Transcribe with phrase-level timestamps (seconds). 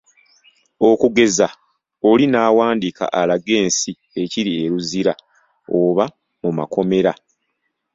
[0.89, 1.47] Okugeza,
[2.09, 5.13] oli n'awandiika alage ensi ekiri e Luzira
[5.79, 6.05] oba
[6.41, 7.11] mu makomera.